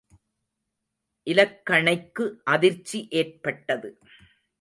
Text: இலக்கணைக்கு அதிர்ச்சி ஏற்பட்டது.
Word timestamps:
இலக்கணைக்கு 1.27 2.25
அதிர்ச்சி 2.45 3.07
ஏற்பட்டது. 3.11 3.91